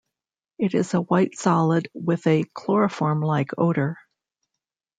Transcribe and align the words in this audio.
It 0.57 0.73
is 0.73 0.95
a 0.95 1.01
white 1.01 1.37
solid 1.37 1.87
with 1.93 2.25
a 2.25 2.43
chloroform-like 2.55 3.51
odor. 3.59 3.97